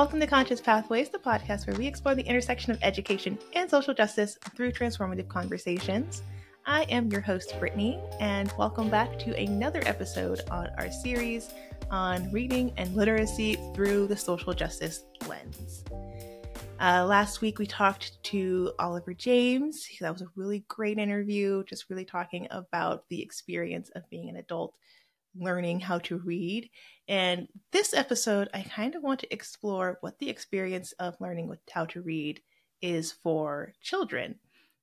[0.00, 3.92] welcome to Conscious Pathways, the podcast where we explore the intersection of education and social
[3.92, 6.22] justice through transformative conversations.
[6.64, 11.50] I am your host, Brittany, and welcome back to another episode on our series
[11.90, 15.84] on reading and literacy through the social justice lens.
[16.80, 19.86] Uh, last week we talked to Oliver James.
[20.00, 24.36] That was a really great interview, just really talking about the experience of being an
[24.36, 24.72] adult
[25.38, 26.70] learning how to read.
[27.08, 31.60] And this episode, I kind of want to explore what the experience of learning with
[31.70, 32.40] how to read
[32.82, 34.36] is for children.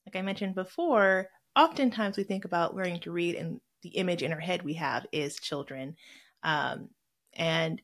[0.06, 4.34] Like I mentioned before, oftentimes we think about learning to read, and the image in
[4.34, 5.96] our head we have is children.
[6.44, 6.90] Um,
[7.34, 7.82] and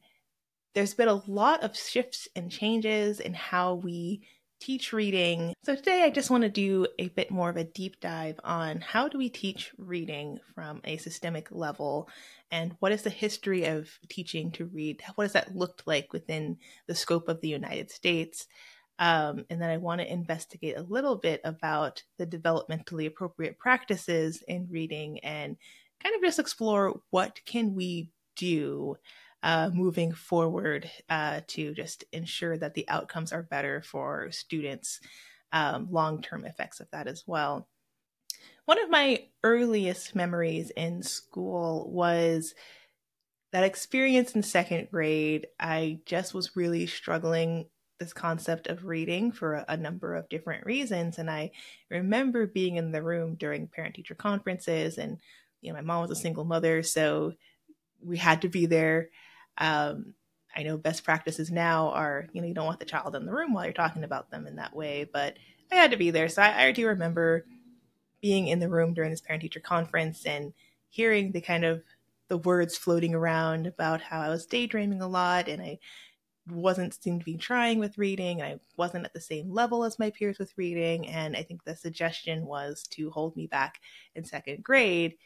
[0.73, 4.21] there's been a lot of shifts and changes in how we
[4.63, 5.53] teach reading.
[5.65, 8.79] So today I just want to do a bit more of a deep dive on
[8.79, 12.07] how do we teach reading from a systemic level
[12.49, 15.01] and what is the history of teaching to read?
[15.15, 18.47] What does that looked like within the scope of the United States?
[18.99, 24.43] Um, and then I want to investigate a little bit about the developmentally appropriate practices
[24.47, 25.57] in reading and
[26.01, 28.95] kind of just explore what can we do
[29.43, 35.01] uh, moving forward uh, to just ensure that the outcomes are better for students,
[35.51, 37.67] um, long term effects of that as well.
[38.65, 42.55] One of my earliest memories in school was
[43.51, 45.47] that experience in second grade.
[45.59, 47.65] I just was really struggling
[47.99, 51.19] this concept of reading for a, a, number of different reasons.
[51.19, 51.51] And I
[51.91, 55.19] remember being in the room during parent teacher conferences, and
[55.61, 57.33] you know, my mom was a single mother, so
[58.01, 59.09] we had to be there.
[59.57, 60.13] Um,
[60.55, 63.33] I know best practices now are, you know, you don't want the child in the
[63.33, 65.37] room while you're talking about them in that way, but
[65.71, 66.29] I had to be there.
[66.29, 67.45] So I, I do remember
[68.21, 70.53] being in the room during this parent teacher conference and
[70.89, 71.83] hearing the kind of
[72.27, 75.79] the words floating around about how I was daydreaming a lot and I
[76.49, 79.99] wasn't seemed to be trying with reading and I wasn't at the same level as
[79.99, 81.07] my peers with reading.
[81.07, 83.79] And I think the suggestion was to hold me back
[84.15, 85.17] in second grade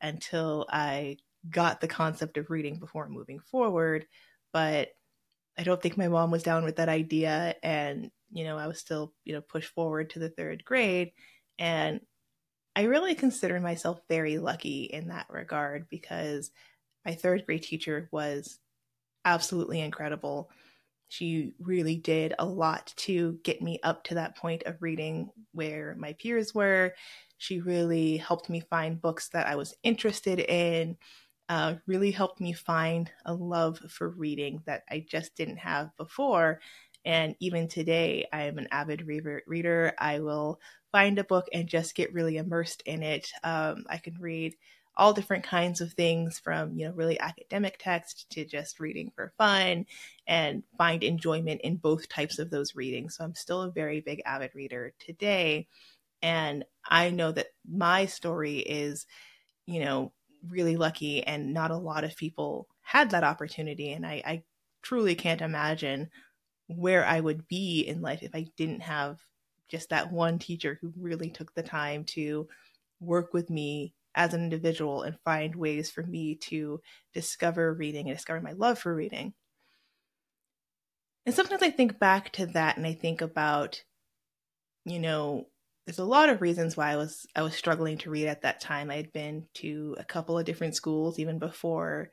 [0.00, 1.18] until I
[1.50, 4.06] got the concept of reading before moving forward,
[4.52, 4.88] but
[5.58, 7.54] I don't think my mom was down with that idea.
[7.62, 11.12] And, you know, I was still, you know, pushed forward to the third grade.
[11.58, 12.00] And
[12.74, 16.50] I really consider myself very lucky in that regard because
[17.04, 18.58] my third grade teacher was
[19.24, 20.50] absolutely incredible.
[21.08, 25.94] She really did a lot to get me up to that point of reading where
[25.98, 26.94] my peers were.
[27.38, 30.96] She really helped me find books that I was interested in
[31.48, 36.60] uh, really helped me find a love for reading that I just didn't have before.
[37.04, 39.42] And even today, I am an avid reader.
[39.46, 39.92] reader.
[39.98, 43.30] I will find a book and just get really immersed in it.
[43.44, 44.56] Um, I can read
[44.96, 49.32] all different kinds of things from, you know, really academic text to just reading for
[49.36, 49.86] fun
[50.26, 53.16] and find enjoyment in both types of those readings.
[53.16, 55.68] So I'm still a very big avid reader today.
[56.22, 59.06] And I know that my story is,
[59.66, 60.12] you know,
[60.48, 64.44] really lucky and not a lot of people had that opportunity and I, I
[64.82, 66.10] truly can't imagine
[66.68, 69.20] where I would be in life if I didn't have
[69.68, 72.48] just that one teacher who really took the time to
[73.00, 76.80] work with me as an individual and find ways for me to
[77.12, 79.34] discover reading and discover my love for reading.
[81.26, 83.84] And sometimes I think back to that and I think about,
[84.84, 85.48] you know,
[85.86, 88.60] there's a lot of reasons why I was I was struggling to read at that
[88.60, 88.90] time.
[88.90, 92.10] I had been to a couple of different schools even before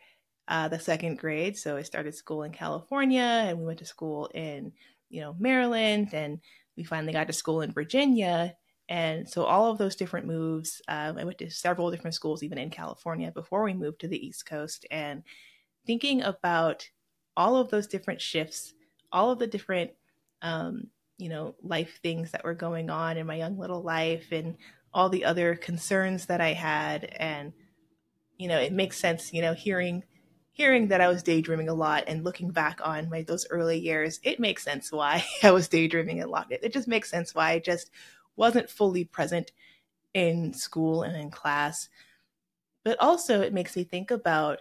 [0.47, 1.57] uh, the second grade.
[1.57, 4.73] So I started school in California, and we went to school in
[5.09, 6.39] you know Maryland, and
[6.78, 8.56] we finally got to school in Virginia.
[8.89, 12.57] And so all of those different moves, um, I went to several different schools even
[12.57, 15.23] in California before we moved to the East Coast, and
[15.88, 16.88] thinking about
[17.35, 18.73] all of those different shifts,
[19.12, 19.91] all of the different
[20.44, 24.57] um, you know, life things that were going on in my young little life and
[24.94, 27.06] all the other concerns that I had.
[27.18, 27.54] And,
[28.38, 30.04] you know, it makes sense, you know, hearing
[30.51, 34.19] hearing that I was daydreaming a lot and looking back on my those early years,
[34.24, 36.51] it makes sense why I was daydreaming a lot.
[36.51, 37.89] It, it just makes sense why I just
[38.36, 39.51] wasn't fully present
[40.13, 41.89] in school and in class.
[42.83, 44.59] But also it makes me think about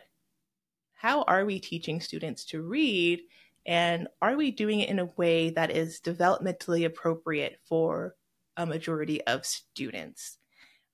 [0.95, 3.21] how are we teaching students to read
[3.67, 8.17] and are we doing it in a way that is developmentally appropriate for
[8.57, 10.39] a majority of students?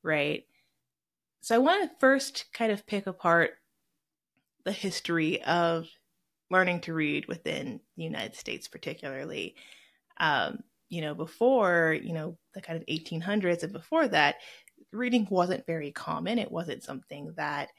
[0.02, 0.44] Right.
[1.40, 3.52] So I want to first kind of pick apart
[4.64, 5.86] the history of
[6.50, 9.54] learning to read within the United States, particularly.
[10.18, 14.36] Um, you know, before, you know, the kind of 1800s and before that,
[14.92, 16.38] reading wasn't very common.
[16.38, 17.70] It wasn't something that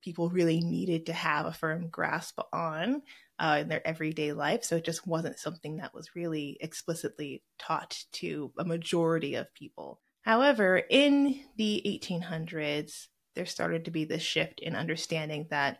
[0.00, 3.02] people really needed to have a firm grasp on
[3.38, 4.64] uh, in their everyday life.
[4.64, 10.00] So it just wasn't something that was really explicitly taught to a majority of people.
[10.22, 15.78] However, in the 1800s, there started to be this shift in understanding that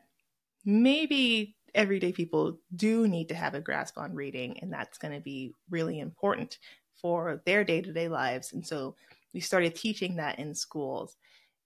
[0.65, 5.21] maybe everyday people do need to have a grasp on reading, and that's going to
[5.21, 6.59] be really important
[7.01, 8.53] for their day to day lives.
[8.53, 8.97] And so
[9.33, 11.17] we started teaching that in schools.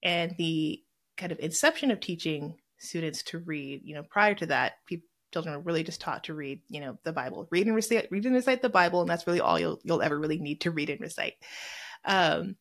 [0.02, 0.83] And the
[1.16, 5.54] kind of inception of teaching students to read, you know, prior to that, people, children
[5.54, 8.34] were really just taught to read, you know, the Bible, read and recite, read and
[8.34, 11.00] recite the Bible, and that's really all you'll you'll ever really need to read and
[11.00, 11.34] recite.
[12.04, 12.56] Um,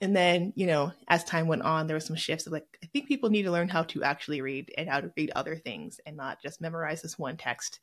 [0.00, 2.86] and then, you know, as time went on, there were some shifts of like, I
[2.86, 6.00] think people need to learn how to actually read and how to read other things
[6.04, 7.80] and not just memorize this one text.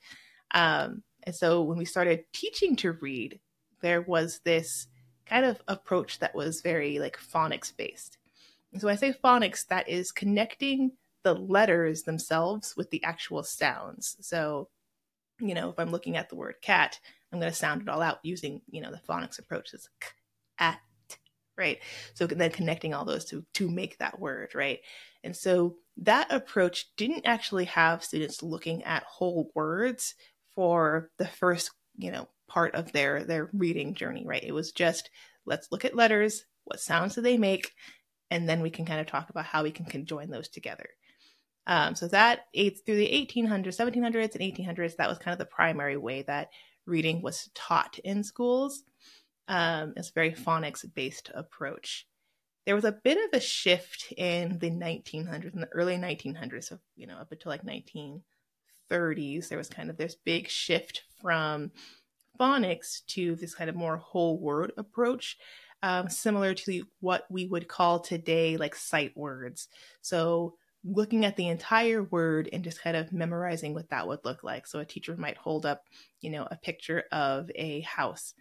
[0.53, 3.39] Um, and so when we started teaching to read,
[3.81, 4.87] there was this
[5.25, 8.17] kind of approach that was very like phonics based.
[8.77, 10.91] So when I say phonics, that is connecting
[11.23, 14.17] the letters themselves with the actual sounds.
[14.21, 14.69] So,
[15.39, 16.99] you know, if I'm looking at the word cat,
[17.31, 19.73] I'm going to sound it all out using, you know, the phonics approach.
[19.73, 20.07] It's k,
[20.59, 20.79] at,
[21.57, 21.79] right?
[22.13, 24.79] So then connecting all those to to make that word, right?
[25.23, 30.15] And so that approach didn't actually have students looking at whole words
[30.55, 34.43] for the first, you know, part of their their reading journey, right?
[34.43, 35.09] It was just
[35.45, 37.71] let's look at letters, what sounds do they make,
[38.31, 40.89] and then we can kind of talk about how we can conjoin those together.
[41.67, 45.97] Um, so that through the 1800s, 1700s, and 1800s, that was kind of the primary
[45.97, 46.49] way that
[46.87, 48.83] reading was taught in schools.
[49.47, 52.07] Um, it's a very phonics based approach.
[52.65, 56.79] There was a bit of a shift in the 1900s, in the early 1900s, so
[56.95, 59.49] you know up until like 1930s.
[59.49, 61.71] There was kind of this big shift from
[62.39, 65.37] phonics to this kind of more whole word approach,
[65.83, 69.67] um, similar to what we would call today like sight words.
[70.01, 74.43] So looking at the entire word and just kind of memorizing what that would look
[74.43, 74.65] like.
[74.65, 75.83] So a teacher might hold up,
[76.21, 78.33] you know, a picture of a house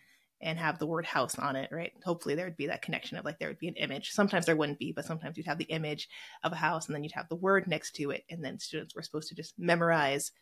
[0.42, 1.92] and have the word house on it, right?
[2.02, 4.10] Hopefully there would be that connection of like there would be an image.
[4.10, 6.08] Sometimes there wouldn't be, but sometimes you'd have the image
[6.42, 8.24] of a house and then you'd have the word next to it.
[8.30, 10.32] And then students were supposed to just memorize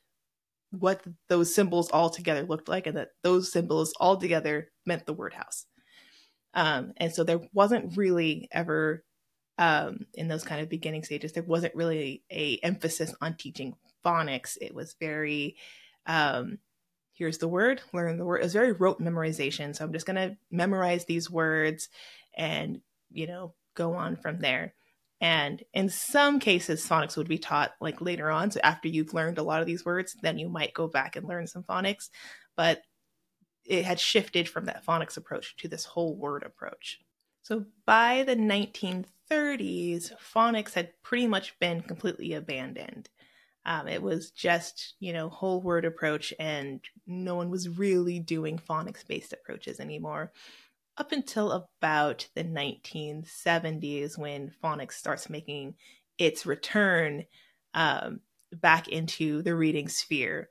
[0.70, 5.14] what those symbols all together looked like and that those symbols all together meant the
[5.14, 5.66] word house.
[6.54, 9.04] Um, and so there wasn't really ever
[9.58, 13.74] um, in those kind of beginning stages, there wasn't really a emphasis on teaching
[14.04, 14.56] phonics.
[14.60, 15.56] It was very,
[16.06, 16.58] um,
[17.12, 18.40] here's the word, learn the word.
[18.40, 19.74] It was very rote memorization.
[19.74, 21.88] So I'm just going to memorize these words
[22.36, 22.80] and,
[23.10, 24.74] you know, go on from there.
[25.20, 28.52] And in some cases, phonics would be taught like later on.
[28.52, 31.26] So after you've learned a lot of these words, then you might go back and
[31.26, 32.10] learn some phonics.
[32.56, 32.82] But
[33.68, 37.00] it had shifted from that phonics approach to this whole word approach.
[37.42, 43.08] So by the 1930s, phonics had pretty much been completely abandoned.
[43.64, 48.58] Um, it was just, you know, whole word approach, and no one was really doing
[48.58, 50.32] phonics based approaches anymore
[50.98, 55.74] up until about the 1970s when phonics starts making
[56.18, 57.24] its return
[57.72, 58.20] um,
[58.52, 60.50] back into the reading sphere.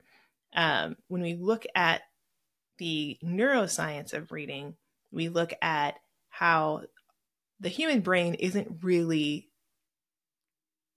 [0.54, 2.00] Um, when we look at
[2.78, 4.74] the neuroscience of reading,
[5.10, 5.96] we look at
[6.28, 6.82] how
[7.60, 9.48] the human brain isn't really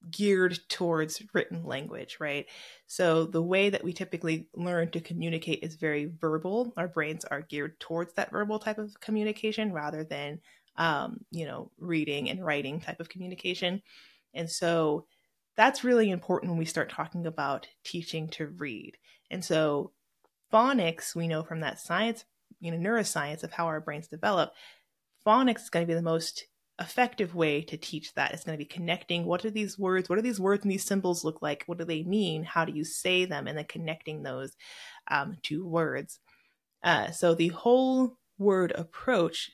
[0.10, 2.48] geared towards written language, right?
[2.88, 6.74] So the way that we typically learn to communicate is very verbal.
[6.75, 10.39] Our brains are geared towards that verbal type of communication rather than,
[10.77, 13.82] um, you know, reading and writing type of communication.
[14.34, 15.06] And so
[15.56, 18.98] that's really important when we start talking about teaching to read.
[19.29, 19.91] And so
[20.51, 22.25] phonics, we know from that science,
[22.60, 24.53] you know, neuroscience of how our brains develop,
[25.25, 26.46] phonics is going to be the most
[26.79, 28.31] effective way to teach that.
[28.34, 30.84] It's going to be connecting what are these words what are these words and these
[30.84, 34.24] symbols look like what do they mean how do you say them and then connecting
[34.24, 34.55] those
[35.10, 36.20] um, to words
[36.84, 39.51] uh, so the whole word approach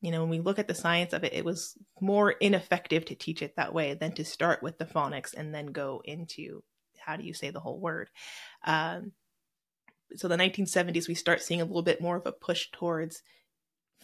[0.00, 3.14] you know when we look at the science of it it was more ineffective to
[3.14, 6.62] teach it that way than to start with the phonics and then go into
[6.98, 8.08] how do you say the whole word
[8.64, 9.12] um,
[10.16, 13.22] so the 1970s we start seeing a little bit more of a push towards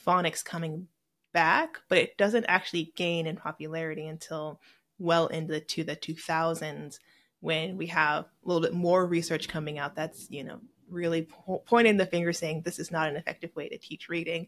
[0.07, 0.89] phonics coming
[1.33, 4.61] back, but it doesn't actually gain in popularity until
[4.99, 6.99] well into to the 2000s
[7.41, 10.59] when we have a little bit more research coming out that's you know
[10.89, 14.47] really po- pointing the finger saying this is not an effective way to teach reading.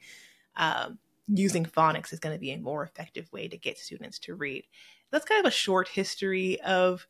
[0.57, 0.99] Um,
[1.29, 4.65] using phonics is going to be a more effective way to get students to read.
[5.11, 7.07] That's kind of a short history of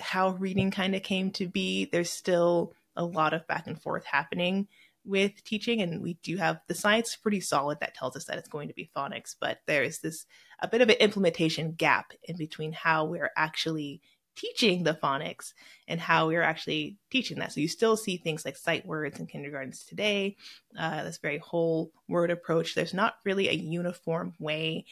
[0.00, 1.84] how reading kind of came to be.
[1.84, 4.66] There's still a lot of back and forth happening
[5.04, 8.48] with teaching and we do have the science pretty solid that tells us that it's
[8.48, 10.26] going to be phonics but there is this
[10.60, 14.00] a bit of an implementation gap in between how we're actually
[14.36, 15.52] teaching the phonics
[15.88, 17.52] and how we're actually teaching that.
[17.52, 20.36] So you still see things like sight words in kindergartens today,
[20.78, 22.74] uh, this very whole word approach.
[22.74, 24.84] There's not really a uniform way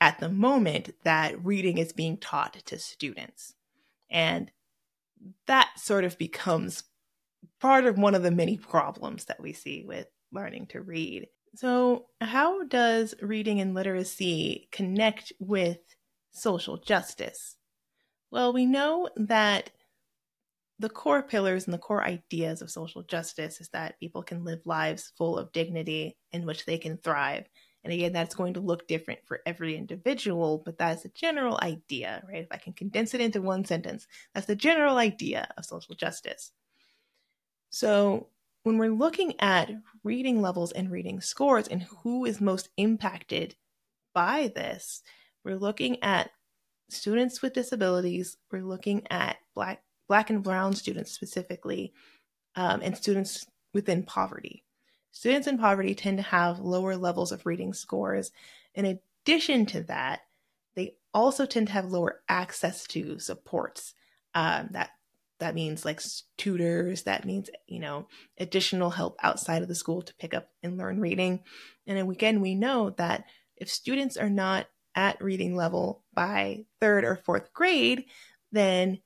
[0.00, 3.54] at the moment that reading is being taught to students.
[4.10, 4.52] And
[5.46, 6.84] that sort of becomes
[7.60, 11.28] part of one of the many problems that we see with learning to read.
[11.54, 15.78] So, how does reading and literacy connect with
[16.32, 17.56] social justice?
[18.30, 19.70] Well, we know that
[20.78, 24.60] the core pillars and the core ideas of social justice is that people can live
[24.64, 27.46] lives full of dignity in which they can thrive.
[27.82, 32.22] And again, that's going to look different for every individual, but that's a general idea,
[32.28, 32.42] right?
[32.42, 36.52] If I can condense it into one sentence, that's the general idea of social justice.
[37.70, 38.28] So,
[38.64, 39.70] when we're looking at
[40.04, 43.54] reading levels and reading scores and who is most impacted
[44.14, 45.02] by this,
[45.44, 46.30] we're looking at
[46.90, 48.36] students with disabilities.
[48.50, 51.92] We're looking at black black and brown students specifically,
[52.56, 54.64] um, and students within poverty.
[55.10, 58.32] Students in poverty tend to have lower levels of reading scores.
[58.74, 60.20] In addition to that,
[60.74, 63.94] they also tend to have lower access to supports.
[64.34, 64.90] Um, that
[65.38, 66.00] that means like
[66.36, 67.04] tutors.
[67.04, 71.00] That means you know additional help outside of the school to pick up and learn
[71.00, 71.40] reading.
[71.86, 73.24] And again, we know that
[73.56, 78.04] if students are not at reading level by third or fourth grade,
[78.52, 79.00] then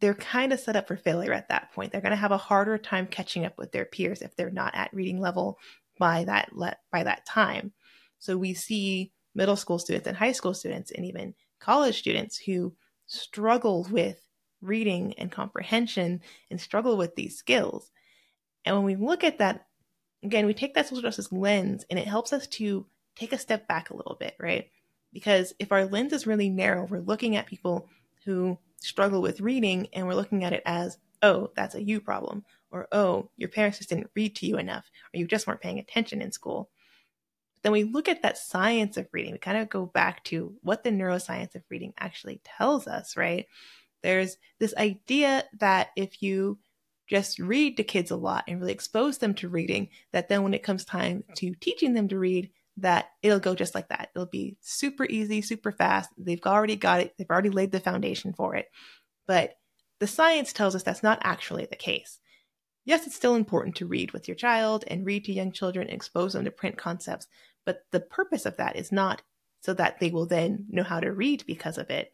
[0.00, 1.92] they're kind of set up for failure at that point.
[1.92, 4.74] They're going to have a harder time catching up with their peers if they're not
[4.74, 5.58] at reading level
[5.98, 7.72] by that le- by that time.
[8.18, 12.74] So we see middle school students and high school students and even college students who
[13.06, 14.20] struggle with
[14.62, 17.90] reading and comprehension and struggle with these skills.
[18.64, 19.66] And when we look at that,
[20.22, 22.86] again, we take that social justice lens and it helps us to
[23.16, 24.70] take a step back a little bit, right?
[25.12, 27.88] Because if our lens is really narrow, we're looking at people
[28.24, 32.44] who struggle with reading and we're looking at it as, oh, that's a you problem,
[32.70, 35.78] or oh, your parents just didn't read to you enough, or you just weren't paying
[35.78, 36.70] attention in school.
[37.56, 40.54] But then we look at that science of reading, we kind of go back to
[40.62, 43.46] what the neuroscience of reading actually tells us, right?
[44.02, 46.58] There's this idea that if you
[47.08, 50.54] just read to kids a lot and really expose them to reading, that then when
[50.54, 54.10] it comes time to teaching them to read, that it'll go just like that.
[54.14, 56.10] It'll be super easy, super fast.
[56.16, 58.66] They've already got it, they've already laid the foundation for it.
[59.26, 59.54] But
[59.98, 62.20] the science tells us that's not actually the case.
[62.84, 65.94] Yes, it's still important to read with your child and read to young children and
[65.94, 67.26] expose them to print concepts,
[67.66, 69.22] but the purpose of that is not
[69.60, 72.12] so that they will then know how to read because of it.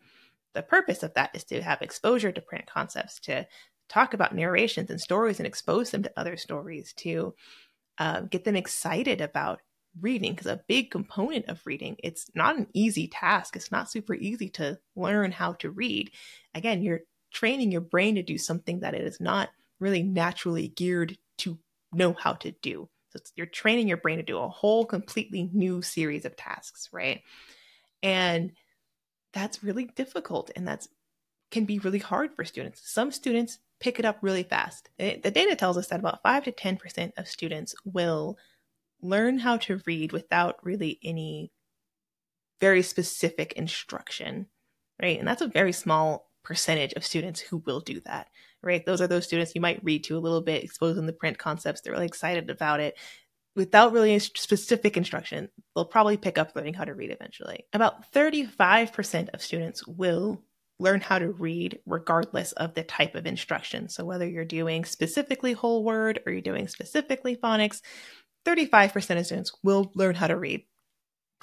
[0.56, 3.46] The purpose of that is to have exposure to print concepts, to
[3.90, 7.34] talk about narrations and stories and expose them to other stories, to
[7.98, 9.60] uh, get them excited about
[10.00, 13.54] reading because a big component of reading it's not an easy task.
[13.54, 16.10] It's not super easy to learn how to read.
[16.54, 17.00] Again you're
[17.32, 21.58] training your brain to do something that it is not really naturally geared to
[21.92, 22.88] know how to do.
[23.10, 27.22] So you're training your brain to do a whole completely new series of tasks right?
[28.02, 28.52] And
[29.36, 30.88] that's really difficult and that's
[31.52, 35.30] can be really hard for students some students pick it up really fast eh, the
[35.30, 38.36] data tells us that about 5 to 10% of students will
[39.02, 41.52] learn how to read without really any
[42.60, 44.46] very specific instruction,
[45.00, 45.18] right?
[45.18, 48.28] And that's a very small percentage of students who will do that,
[48.62, 48.84] right?
[48.84, 51.80] Those are those students you might read to a little bit, expose them print concepts.
[51.80, 52.96] They're really excited about it.
[53.56, 57.64] Without really specific instruction, they'll probably pick up learning how to read eventually.
[57.72, 60.42] About 35% of students will
[60.78, 63.88] learn how to read regardless of the type of instruction.
[63.88, 67.80] So, whether you're doing specifically whole word or you're doing specifically phonics,
[68.44, 70.64] 35% of students will learn how to read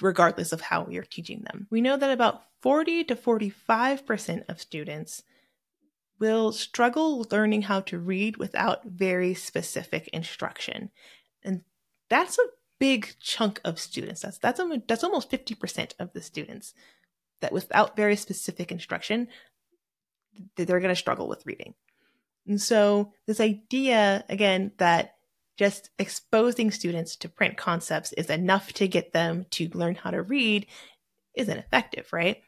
[0.00, 1.66] regardless of how you're teaching them.
[1.70, 5.22] We know that about 40 to 45% of students
[6.18, 10.90] will struggle learning how to read without very specific instruction.
[11.42, 11.62] And
[12.08, 12.46] that's a
[12.78, 14.22] big chunk of students.
[14.22, 16.74] That's that's that's almost 50% of the students
[17.40, 19.28] that without very specific instruction
[20.56, 21.74] they're going to struggle with reading.
[22.46, 25.14] And so this idea again that
[25.56, 30.22] just exposing students to print concepts is enough to get them to learn how to
[30.22, 30.66] read
[31.34, 32.42] isn't effective, right?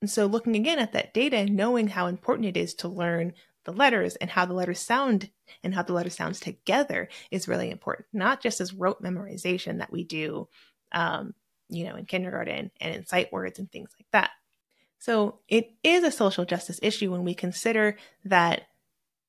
[0.00, 3.32] And so, looking again at that data, knowing how important it is to learn
[3.64, 5.30] the letters and how the letters sound
[5.62, 9.92] and how the letter sounds together is really important, not just as rote memorization that
[9.92, 10.48] we do,
[10.92, 11.34] um,
[11.68, 14.30] you know, in kindergarten and in sight words and things like that.
[14.98, 18.62] So, it is a social justice issue when we consider that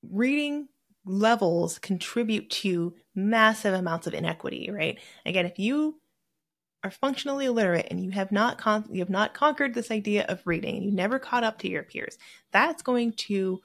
[0.09, 0.69] reading
[1.05, 4.99] levels contribute to massive amounts of inequity, right?
[5.25, 5.99] Again, if you
[6.83, 10.45] are functionally illiterate and you have not con- you have not conquered this idea of
[10.45, 12.17] reading you never caught up to your peers,
[12.51, 13.61] that's going to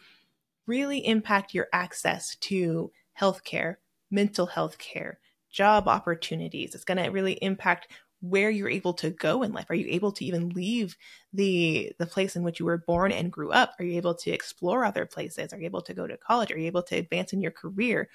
[0.70, 3.76] really impact your access to healthcare,
[4.08, 5.18] mental health care,
[5.50, 6.76] job opportunities.
[6.76, 7.88] It's going to really impact
[8.20, 9.66] where you're able to go in life.
[9.68, 10.96] Are you able to even leave
[11.32, 13.72] the the place in which you were born and grew up?
[13.78, 15.52] Are you able to explore other places?
[15.52, 16.52] Are you able to go to college?
[16.52, 18.08] Are you able to advance in your career?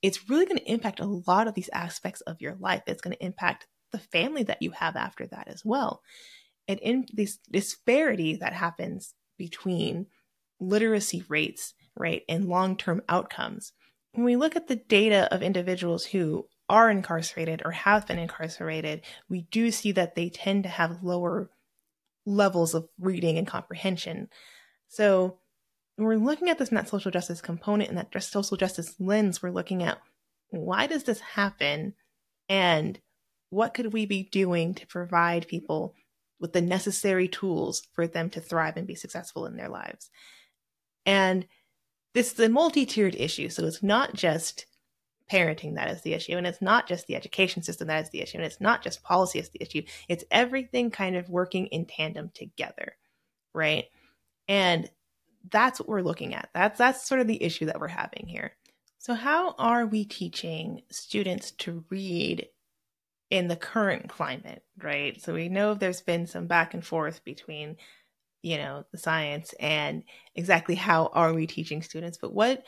[0.00, 2.82] It's really going to impact a lot of these aspects of your life.
[2.86, 6.00] It's going to impact the family that you have after that as well.
[6.68, 10.06] And in this disparity that happens between
[10.62, 13.72] literacy rates, right, and long term outcomes,
[14.12, 19.02] when we look at the data of individuals who are incarcerated or have been incarcerated,
[19.28, 21.50] we do see that they tend to have lower
[22.24, 24.28] levels of reading and comprehension.
[24.88, 25.38] So,
[25.96, 29.50] when we're looking at this net social justice component and that social justice lens, we're
[29.50, 29.98] looking at
[30.48, 31.94] why does this happen
[32.48, 32.98] and
[33.50, 35.94] what could we be doing to provide people
[36.40, 40.10] with the necessary tools for them to thrive and be successful in their lives?
[41.04, 41.46] And
[42.14, 43.48] this is a multi-tiered issue.
[43.48, 44.66] So it's not just
[45.30, 48.20] parenting that is the issue, and it's not just the education system that is the
[48.20, 49.82] issue, and it's not just policy is the issue.
[50.08, 52.96] It's everything kind of working in tandem together,
[53.54, 53.86] right?
[54.48, 54.90] And
[55.50, 56.50] that's what we're looking at.
[56.54, 58.52] That's that's sort of the issue that we're having here.
[58.98, 62.46] So how are we teaching students to read
[63.30, 65.20] in the current climate, right?
[65.20, 67.76] So we know there's been some back and forth between,
[68.42, 70.02] you know, the science and
[70.34, 72.64] exactly how are we teaching students, but what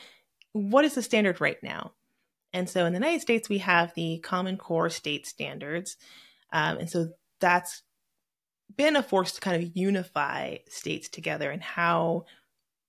[0.53, 1.91] what is the standard right now?
[2.53, 5.97] And so in the United States, we have the Common Core state standards.
[6.53, 7.09] Um, and so
[7.41, 7.83] that's
[8.77, 12.25] been a force to kind of unify states together and how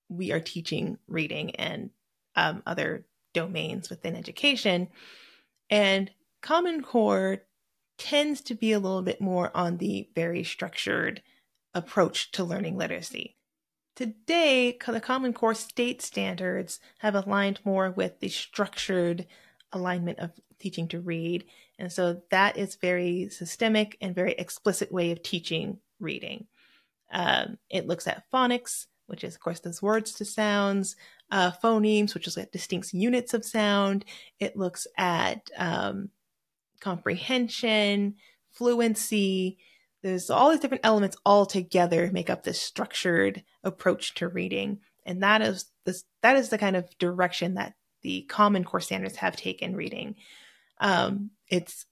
[0.07, 1.89] we are teaching reading and
[2.37, 4.87] um, other domains within education.
[5.69, 6.09] And
[6.41, 7.39] Common Core
[7.97, 11.21] tends to be a little bit more on the very structured
[11.73, 13.35] approach to learning literacy.
[13.95, 19.25] Today, the Common Core state standards have aligned more with the structured
[19.71, 21.45] alignment of teaching to read.
[21.79, 26.47] And so that is very systemic and very explicit way of teaching reading.
[27.11, 30.95] Um, it looks at phonics, which is, of course, those words to sounds,
[31.31, 34.05] uh, phonemes, which is like distinct units of sound.
[34.39, 36.09] It looks at um,
[36.79, 38.15] comprehension,
[38.51, 39.57] fluency.
[40.03, 44.79] There's all these different elements all together make up this structured approach to reading.
[45.05, 49.17] And that is this that is the kind of direction that the common core standards
[49.17, 50.15] have taken reading.
[50.79, 51.85] Um, it's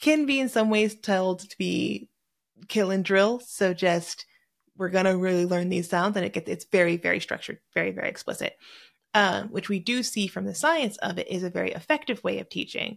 [0.00, 2.08] can be in some ways told to be
[2.68, 3.40] kill and drill.
[3.40, 4.26] So just
[4.76, 8.08] we're gonna really learn these sounds, and it gets it's very very structured, very very
[8.08, 8.56] explicit.
[9.14, 12.38] Um, which we do see from the science of it is a very effective way
[12.38, 12.96] of teaching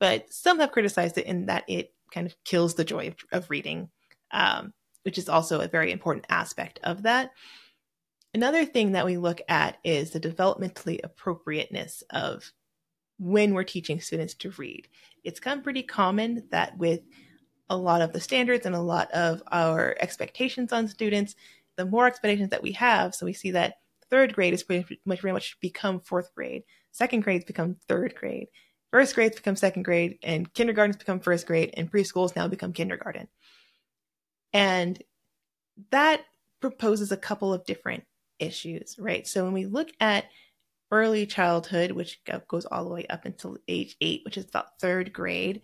[0.00, 3.50] but some have criticized it in that it kind of kills the joy of, of
[3.50, 3.90] reading,
[4.30, 7.30] um, which is also a very important aspect of that.
[8.32, 12.52] Another thing that we look at is the developmentally appropriateness of
[13.18, 14.88] when we're teaching students to read.
[15.24, 17.00] It's come pretty common that with
[17.68, 21.34] a lot of the standards and a lot of our expectations on students,
[21.76, 23.74] the more expectations that we have, so we see that
[24.10, 28.48] third grade is pretty much very much become fourth grade, second grade become third grade,
[28.92, 33.28] First grades become second grade, and kindergartens become first grade, and preschools now become kindergarten.
[34.52, 35.00] And
[35.90, 36.22] that
[36.60, 38.04] proposes a couple of different
[38.38, 39.26] issues, right?
[39.26, 40.24] So when we look at
[40.90, 45.12] early childhood, which goes all the way up until age eight, which is about third
[45.12, 45.62] grade,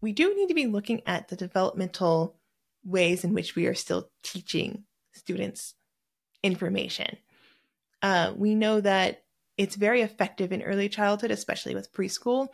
[0.00, 2.36] we do need to be looking at the developmental
[2.84, 5.74] ways in which we are still teaching students
[6.42, 7.16] information.
[8.02, 9.24] Uh, we know that
[9.60, 12.48] it's very effective in early childhood, especially with preschool.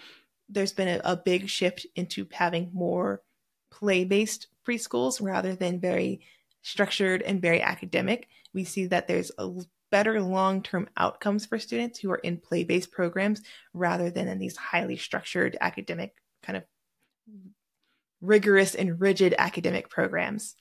[0.49, 3.23] There's been a, a big shift into having more
[3.71, 6.23] play based preschools rather than very
[6.62, 8.27] structured and very academic.
[8.53, 9.49] We see that there's a
[9.92, 13.40] better long term outcomes for students who are in play based programs
[13.73, 16.64] rather than in these highly structured academic kind of
[18.21, 20.57] rigorous and rigid academic programs.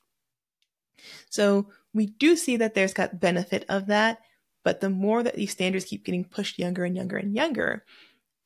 [1.31, 4.19] So we do see that there's got benefit of that,
[4.65, 7.85] but the more that these standards keep getting pushed younger and younger and younger,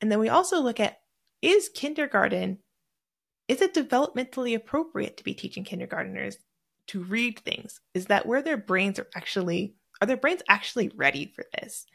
[0.00, 1.00] and then we also look at
[1.42, 2.58] is kindergarten,
[3.48, 6.36] is it developmentally appropriate to be teaching kindergarteners
[6.88, 7.80] to read things?
[7.94, 11.86] Is that where their brains are actually, are their brains actually ready for this?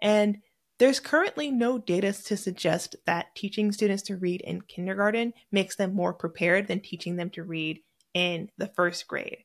[0.00, 0.38] And
[0.78, 5.94] there's currently no data to suggest that teaching students to read in kindergarten makes them
[5.94, 7.80] more prepared than teaching them to read
[8.14, 9.44] in the first grade.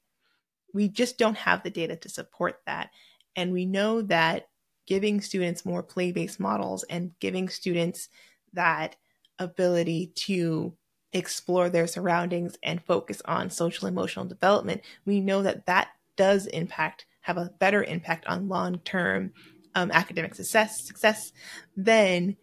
[0.74, 2.92] We just don't have the data to support that.
[3.36, 4.48] And we know that
[4.88, 8.10] giving students more play based models and giving students
[8.54, 8.96] that
[9.40, 10.74] ability to
[11.14, 17.06] explore their surroundings and focus on social emotional development, we know that that does impact,
[17.22, 19.32] have a better impact on long term
[19.76, 21.32] um, academic success, success
[21.76, 22.36] than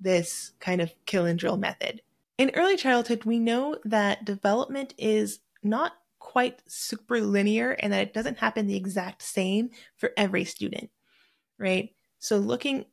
[0.00, 2.00] this kind of kill and drill method.
[2.38, 8.14] In early childhood, we know that development is not quite super linear and that it
[8.14, 10.90] doesn't happen the exact same for every student,
[11.58, 11.90] right?
[12.20, 12.84] So, looking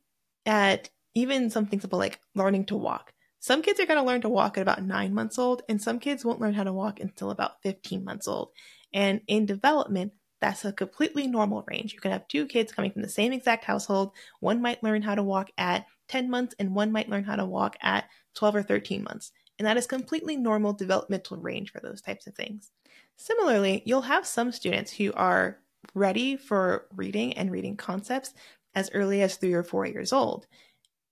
[0.44, 4.28] at even something simple like learning to walk, some kids are going to learn to
[4.28, 7.30] walk at about nine months old, and some kids won't learn how to walk until
[7.30, 8.50] about 15 months old.
[8.92, 11.92] And in development, that's a completely normal range.
[11.92, 14.12] You can have two kids coming from the same exact household.
[14.40, 17.44] One might learn how to walk at 10 months, and one might learn how to
[17.44, 19.32] walk at 12 or 13 months.
[19.58, 22.70] And that is completely normal developmental range for those types of things.
[23.18, 25.58] Similarly, you'll have some students who are
[25.94, 28.32] ready for reading and reading concepts
[28.74, 30.46] as early as three or four years old.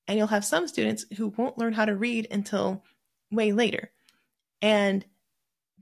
[0.07, 2.85] And you'll have some students who won't learn how to read until
[3.33, 3.91] way later.
[4.63, 5.05] And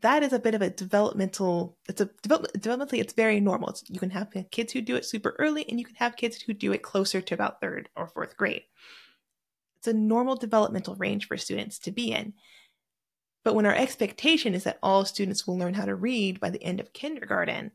[0.00, 3.84] that is a bit of a developmental it's a develop, developmentally it's very normal it's,
[3.88, 6.52] you can have kids who do it super early and you can have kids who
[6.52, 8.62] do it closer to about third or fourth grade
[9.78, 12.34] it's a normal developmental range for students to be in
[13.44, 16.62] but when our expectation is that all students will learn how to read by the
[16.62, 17.70] end of kindergarten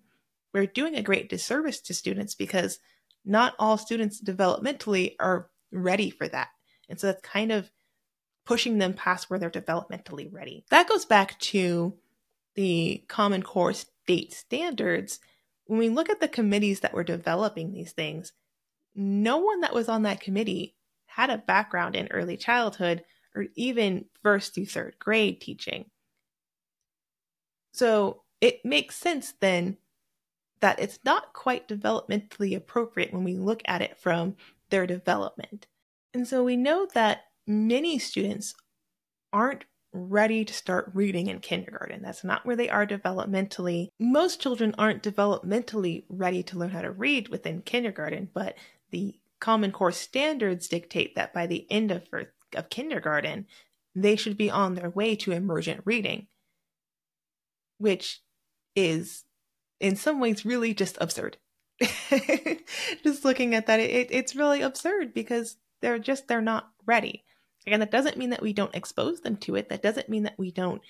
[0.53, 2.79] we're doing a great disservice to students because
[3.25, 6.49] not all students developmentally are ready for that.
[6.89, 7.69] And so that's kind of
[8.45, 10.65] pushing them past where they're developmentally ready.
[10.69, 11.93] That goes back to
[12.55, 15.19] the Common Core state standards,
[15.65, 18.33] when we look at the committees that were developing these things,
[18.95, 23.03] no one that was on that committee had a background in early childhood
[23.39, 25.85] or even first through third grade teaching.
[27.73, 29.77] So it makes sense then
[30.59, 34.35] that it's not quite developmentally appropriate when we look at it from
[34.69, 35.67] their development.
[36.13, 38.53] And so we know that many students
[39.31, 42.01] aren't ready to start reading in kindergarten.
[42.01, 43.89] That's not where they are developmentally.
[43.99, 48.55] Most children aren't developmentally ready to learn how to read within kindergarten, but
[48.91, 52.03] the Common Core standards dictate that by the end of,
[52.55, 53.47] of kindergarten,
[53.95, 56.27] they should be on their way to emergent reading,
[57.77, 58.21] which
[58.75, 59.23] is
[59.79, 61.37] in some ways really just absurd.
[63.03, 67.23] just looking at that, it, it's really absurd because they're just they're not ready.
[67.65, 69.69] Again, that doesn't mean that we don't expose them to it.
[69.69, 70.81] That doesn't mean that we don't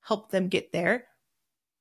[0.00, 1.06] help them get there.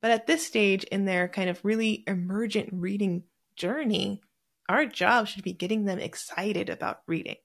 [0.02, 3.24] But at this stage in their kind of really emergent reading
[3.56, 4.22] journey,
[4.68, 7.36] our job should be getting them excited about reading,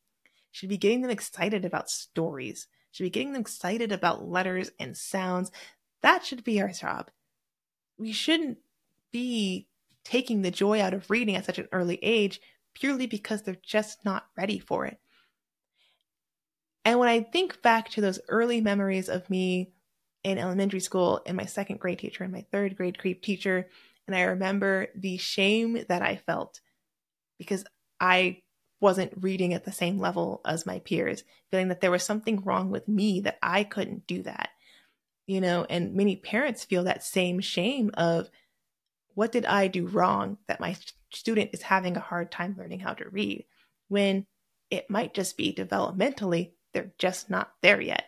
[0.51, 4.97] should be getting them excited about stories, should be getting them excited about letters and
[4.97, 5.51] sounds.
[6.03, 7.11] That should be our job.
[7.99, 8.59] We shouldn't
[9.13, 9.69] be
[10.05, 12.41] taking the joy out of reading at such an early age
[12.75, 14.99] purely because they're just not ready for it.
[16.85, 19.73] And when I think back to those early memories of me
[20.25, 23.69] in elementary school and my second grade teacher and my third grade creep teacher,
[24.07, 26.61] and I remember the shame that I felt
[27.39, 27.65] because
[28.01, 28.43] I
[28.81, 32.71] wasn't reading at the same level as my peers, feeling that there was something wrong
[32.71, 34.51] with me that I couldn't do that.
[35.27, 38.31] You know, and many parents feel that same shame of
[39.14, 40.77] what did I do wrong that my
[41.12, 43.45] student is having a hard time learning how to read
[43.88, 44.27] when
[44.71, 48.05] it might just be developmentally they're just not there yet.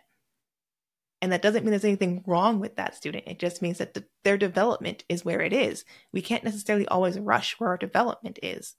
[1.23, 3.25] And that doesn't mean there's anything wrong with that student.
[3.27, 5.85] It just means that the, their development is where it is.
[6.13, 8.77] We can't necessarily always rush where our development is.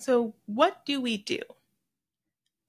[0.00, 1.40] So, what do we do?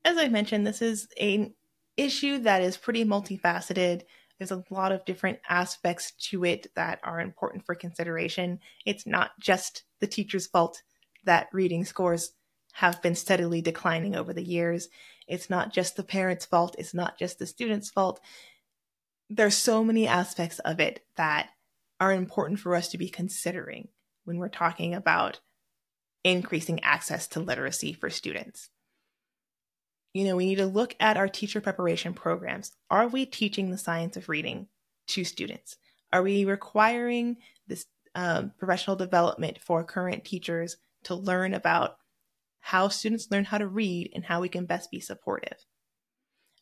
[0.03, 1.53] As I mentioned, this is an
[1.95, 4.01] issue that is pretty multifaceted.
[4.37, 8.59] There's a lot of different aspects to it that are important for consideration.
[8.85, 10.81] It's not just the teacher's fault
[11.23, 12.33] that reading scores
[12.73, 14.89] have been steadily declining over the years.
[15.27, 18.19] It's not just the parents' fault, it's not just the student's fault.
[19.29, 21.49] There's so many aspects of it that
[21.99, 23.87] are important for us to be considering
[24.25, 25.39] when we're talking about
[26.23, 28.69] increasing access to literacy for students.
[30.13, 32.73] You know, we need to look at our teacher preparation programs.
[32.89, 34.67] Are we teaching the science of reading
[35.07, 35.77] to students?
[36.11, 41.95] Are we requiring this um, professional development for current teachers to learn about
[42.61, 45.57] how students learn how to read, and how we can best be supportive.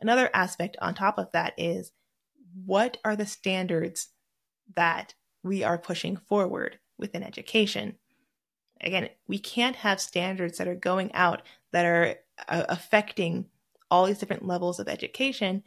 [0.02, 1.92] Another aspect on top of that is
[2.66, 4.08] what are the standards
[4.76, 7.98] that we are pushing forward within education?
[8.82, 12.16] Again, we can't have standards that are going out that are
[12.48, 13.46] uh, affecting
[13.92, 15.64] all these different levels of education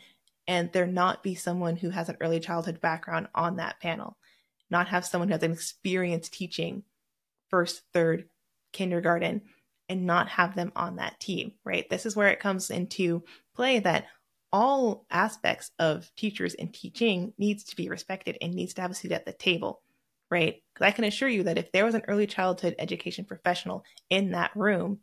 [0.47, 4.17] and there not be someone who has an early childhood background on that panel,
[4.71, 6.83] not have someone who has an experience teaching
[7.49, 8.29] first, third,
[8.73, 9.43] kindergarten,
[9.89, 11.89] and not have them on that team, right?
[11.91, 13.23] This is where it comes into
[13.55, 14.07] play that
[14.53, 18.95] all aspects of teachers and teaching needs to be respected and needs to have a
[18.95, 19.81] seat at the table,
[20.33, 20.63] right?
[20.73, 24.31] Because I can assure you that if there was an early childhood education professional in
[24.31, 25.01] that room,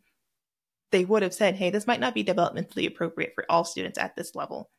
[0.90, 4.16] they would have said, "Hey, this might not be developmentally appropriate for all students at
[4.16, 4.70] this level.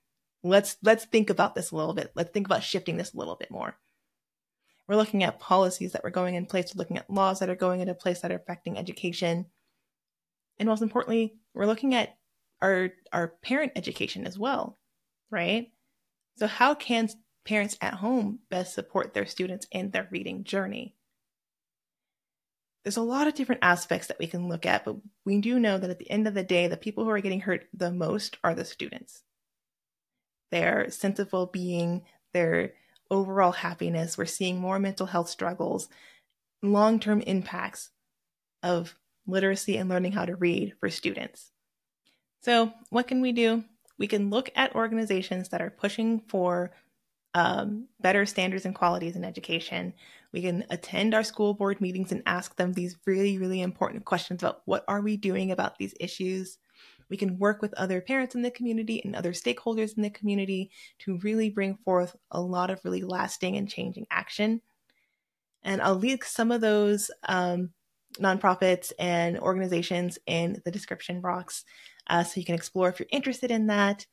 [0.43, 2.11] Let's let's think about this a little bit.
[2.15, 3.79] Let's think about shifting this a little bit more."
[4.87, 7.55] We're looking at policies that were going in place, we're looking at laws that are
[7.55, 9.45] going into place that are affecting education.
[10.59, 12.17] And most importantly, we're looking at
[12.61, 14.77] our our parent education as well,
[15.29, 15.71] right?
[16.35, 17.07] So how can
[17.45, 20.95] parents at home best support their students in their reading journey?
[22.83, 25.77] There's a lot of different aspects that we can look at, but we do know
[25.77, 28.37] that at the end of the day, the people who are getting hurt the most
[28.43, 29.21] are the students.
[30.49, 32.73] Their sense of well being, their
[33.11, 34.17] overall happiness.
[34.17, 35.89] We're seeing more mental health struggles,
[36.63, 37.91] long term impacts
[38.63, 38.95] of
[39.27, 41.51] literacy and learning how to read for students.
[42.41, 43.63] So, what can we do?
[43.99, 46.71] We can look at organizations that are pushing for
[47.33, 49.93] um, better standards and qualities in education.
[50.31, 54.43] We can attend our school board meetings and ask them these really, really important questions
[54.43, 56.57] about what are we doing about these issues.
[57.09, 60.71] We can work with other parents in the community and other stakeholders in the community
[60.99, 64.61] to really bring forth a lot of really lasting and changing action.
[65.63, 67.71] And I'll link some of those um,
[68.19, 71.65] nonprofits and organizations in the description box
[72.07, 74.05] uh, so you can explore if you're interested in that.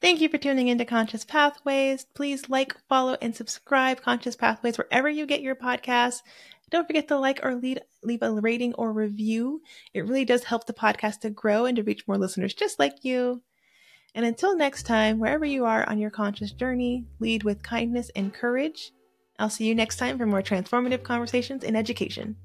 [0.00, 2.06] Thank you for tuning into Conscious Pathways.
[2.14, 6.22] Please like, follow, and subscribe Conscious Pathways wherever you get your podcasts.
[6.70, 9.60] Don't forget to like or lead, leave a rating or review.
[9.92, 13.04] It really does help the podcast to grow and to reach more listeners just like
[13.04, 13.42] you.
[14.14, 18.32] And until next time, wherever you are on your conscious journey, lead with kindness and
[18.32, 18.92] courage.
[19.38, 22.36] I'll see you next time for more transformative conversations in education.